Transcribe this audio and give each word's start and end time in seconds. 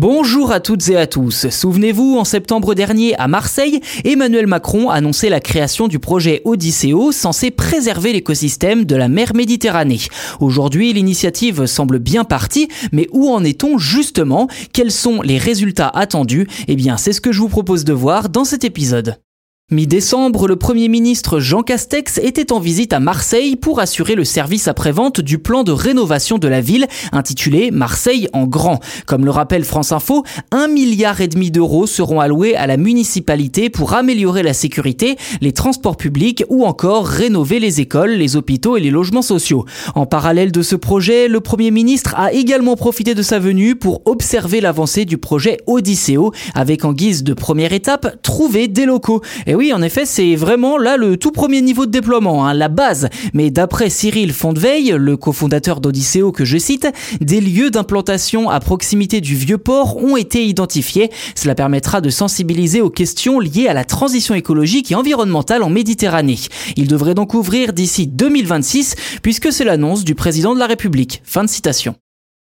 Bonjour 0.00 0.52
à 0.52 0.60
toutes 0.60 0.88
et 0.90 0.96
à 0.96 1.08
tous. 1.08 1.48
Souvenez-vous, 1.50 2.18
en 2.18 2.24
septembre 2.24 2.76
dernier 2.76 3.18
à 3.18 3.26
Marseille, 3.26 3.80
Emmanuel 4.04 4.46
Macron 4.46 4.90
annonçait 4.90 5.28
la 5.28 5.40
création 5.40 5.88
du 5.88 5.98
projet 5.98 6.40
Odysseo 6.44 7.10
censé 7.10 7.50
préserver 7.50 8.12
l'écosystème 8.12 8.84
de 8.84 8.94
la 8.94 9.08
mer 9.08 9.34
Méditerranée. 9.34 9.98
Aujourd'hui, 10.38 10.92
l'initiative 10.92 11.66
semble 11.66 11.98
bien 11.98 12.22
partie, 12.22 12.68
mais 12.92 13.08
où 13.10 13.28
en 13.28 13.42
est-on 13.42 13.76
justement? 13.76 14.46
Quels 14.72 14.92
sont 14.92 15.20
les 15.20 15.36
résultats 15.36 15.88
attendus? 15.88 16.46
Eh 16.68 16.76
bien, 16.76 16.96
c'est 16.96 17.12
ce 17.12 17.20
que 17.20 17.32
je 17.32 17.40
vous 17.40 17.48
propose 17.48 17.82
de 17.82 17.92
voir 17.92 18.28
dans 18.28 18.44
cet 18.44 18.62
épisode. 18.62 19.16
Mi-décembre, 19.70 20.48
le 20.48 20.56
Premier 20.56 20.88
ministre 20.88 21.40
Jean 21.40 21.60
Castex 21.62 22.16
était 22.22 22.52
en 22.52 22.58
visite 22.58 22.94
à 22.94 23.00
Marseille 23.00 23.54
pour 23.54 23.80
assurer 23.80 24.14
le 24.14 24.24
service 24.24 24.66
après-vente 24.66 25.20
du 25.20 25.36
plan 25.36 25.62
de 25.62 25.72
rénovation 25.72 26.38
de 26.38 26.48
la 26.48 26.62
ville 26.62 26.86
intitulé 27.12 27.70
Marseille 27.70 28.28
en 28.32 28.46
grand. 28.46 28.80
Comme 29.04 29.26
le 29.26 29.30
rappelle 29.30 29.64
France 29.64 29.92
Info, 29.92 30.24
un 30.52 30.68
milliard 30.68 31.20
et 31.20 31.28
demi 31.28 31.50
d'euros 31.50 31.86
seront 31.86 32.18
alloués 32.18 32.56
à 32.56 32.66
la 32.66 32.78
municipalité 32.78 33.68
pour 33.68 33.92
améliorer 33.92 34.42
la 34.42 34.54
sécurité, 34.54 35.18
les 35.42 35.52
transports 35.52 35.98
publics 35.98 36.44
ou 36.48 36.64
encore 36.64 37.06
rénover 37.06 37.60
les 37.60 37.82
écoles, 37.82 38.12
les 38.12 38.36
hôpitaux 38.36 38.78
et 38.78 38.80
les 38.80 38.90
logements 38.90 39.20
sociaux. 39.20 39.66
En 39.94 40.06
parallèle 40.06 40.50
de 40.50 40.62
ce 40.62 40.76
projet, 40.76 41.28
le 41.28 41.40
Premier 41.40 41.70
ministre 41.70 42.14
a 42.16 42.32
également 42.32 42.74
profité 42.74 43.14
de 43.14 43.20
sa 43.20 43.38
venue 43.38 43.76
pour 43.76 44.00
observer 44.06 44.62
l'avancée 44.62 45.04
du 45.04 45.18
projet 45.18 45.58
Odysseo 45.66 46.32
avec 46.54 46.86
en 46.86 46.94
guise 46.94 47.22
de 47.22 47.34
première 47.34 47.74
étape 47.74 48.22
trouver 48.22 48.66
des 48.66 48.86
locaux 48.86 49.20
oui, 49.58 49.72
en 49.72 49.82
effet, 49.82 50.06
c'est 50.06 50.36
vraiment 50.36 50.78
là 50.78 50.96
le 50.96 51.16
tout 51.16 51.32
premier 51.32 51.60
niveau 51.62 51.84
de 51.84 51.90
déploiement, 51.90 52.46
hein, 52.46 52.54
la 52.54 52.68
base. 52.68 53.08
Mais 53.34 53.50
d'après 53.50 53.90
Cyril 53.90 54.32
Fondeveille, 54.32 54.94
le 54.96 55.16
cofondateur 55.16 55.80
d'Odysseo 55.80 56.30
que 56.30 56.44
je 56.44 56.58
cite, 56.58 56.86
des 57.20 57.40
lieux 57.40 57.68
d'implantation 57.72 58.50
à 58.50 58.60
proximité 58.60 59.20
du 59.20 59.34
vieux 59.34 59.58
port 59.58 59.96
ont 59.96 60.16
été 60.16 60.46
identifiés. 60.46 61.10
Cela 61.34 61.56
permettra 61.56 62.00
de 62.00 62.08
sensibiliser 62.08 62.80
aux 62.80 62.88
questions 62.88 63.40
liées 63.40 63.66
à 63.66 63.74
la 63.74 63.82
transition 63.82 64.36
écologique 64.36 64.92
et 64.92 64.94
environnementale 64.94 65.64
en 65.64 65.70
Méditerranée. 65.70 66.38
Il 66.76 66.86
devrait 66.86 67.14
donc 67.14 67.34
ouvrir 67.34 67.72
d'ici 67.72 68.06
2026, 68.06 68.94
puisque 69.24 69.52
c'est 69.52 69.64
l'annonce 69.64 70.04
du 70.04 70.14
président 70.14 70.54
de 70.54 70.60
la 70.60 70.68
République. 70.68 71.20
Fin 71.24 71.42
de 71.42 71.50
citation. 71.50 71.96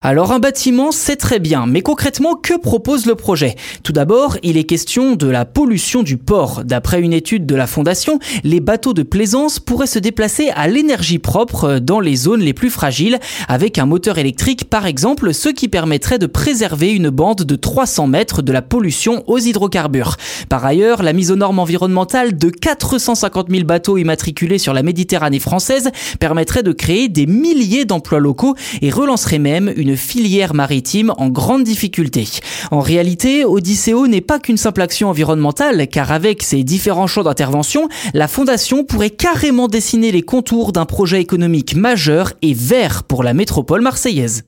Alors 0.00 0.30
un 0.30 0.38
bâtiment, 0.38 0.92
c'est 0.92 1.16
très 1.16 1.40
bien, 1.40 1.66
mais 1.66 1.82
concrètement, 1.82 2.36
que 2.36 2.56
propose 2.56 3.04
le 3.04 3.16
projet? 3.16 3.56
Tout 3.82 3.92
d'abord, 3.92 4.36
il 4.44 4.56
est 4.56 4.62
question 4.62 5.16
de 5.16 5.26
la 5.26 5.44
pollution 5.44 6.04
du 6.04 6.16
port. 6.16 6.62
D'après 6.64 7.00
une 7.00 7.12
étude 7.12 7.46
de 7.46 7.56
la 7.56 7.66
Fondation, 7.66 8.20
les 8.44 8.60
bateaux 8.60 8.92
de 8.94 9.02
plaisance 9.02 9.58
pourraient 9.58 9.88
se 9.88 9.98
déplacer 9.98 10.50
à 10.54 10.68
l'énergie 10.68 11.18
propre 11.18 11.80
dans 11.80 11.98
les 11.98 12.14
zones 12.14 12.42
les 12.42 12.52
plus 12.52 12.70
fragiles, 12.70 13.18
avec 13.48 13.76
un 13.76 13.86
moteur 13.86 14.18
électrique 14.18 14.70
par 14.70 14.86
exemple, 14.86 15.34
ce 15.34 15.48
qui 15.48 15.66
permettrait 15.66 16.20
de 16.20 16.26
préserver 16.26 16.92
une 16.92 17.10
bande 17.10 17.42
de 17.42 17.56
300 17.56 18.06
mètres 18.06 18.40
de 18.40 18.52
la 18.52 18.62
pollution 18.62 19.24
aux 19.26 19.38
hydrocarbures. 19.38 20.14
Par 20.48 20.64
ailleurs, 20.64 21.02
la 21.02 21.12
mise 21.12 21.32
aux 21.32 21.36
normes 21.36 21.58
environnementales 21.58 22.38
de 22.38 22.50
450 22.50 23.50
000 23.50 23.64
bateaux 23.64 23.98
immatriculés 23.98 24.58
sur 24.58 24.74
la 24.74 24.84
Méditerranée 24.84 25.40
française 25.40 25.90
permettrait 26.20 26.62
de 26.62 26.70
créer 26.70 27.08
des 27.08 27.26
milliers 27.26 27.84
d'emplois 27.84 28.20
locaux 28.20 28.54
et 28.80 28.90
relancerait 28.90 29.40
même 29.40 29.72
une 29.88 29.96
filière 29.96 30.52
maritime 30.52 31.14
en 31.16 31.28
grande 31.30 31.64
difficulté. 31.64 32.28
En 32.70 32.80
réalité, 32.80 33.46
Odysseo 33.46 34.06
n'est 34.06 34.20
pas 34.20 34.38
qu'une 34.38 34.58
simple 34.58 34.82
action 34.82 35.08
environnementale, 35.08 35.88
car 35.88 36.12
avec 36.12 36.42
ses 36.42 36.62
différents 36.62 37.06
champs 37.06 37.22
d'intervention, 37.22 37.88
la 38.12 38.28
fondation 38.28 38.84
pourrait 38.84 39.08
carrément 39.08 39.66
dessiner 39.66 40.12
les 40.12 40.22
contours 40.22 40.72
d'un 40.72 40.84
projet 40.84 41.22
économique 41.22 41.74
majeur 41.74 42.34
et 42.42 42.52
vert 42.52 43.04
pour 43.04 43.22
la 43.22 43.32
métropole 43.32 43.80
marseillaise. 43.80 44.44